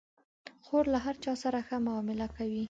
[0.65, 2.59] خور له هر چا سره ښه معامله کوي.